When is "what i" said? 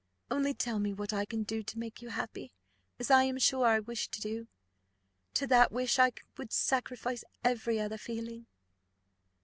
0.95-1.25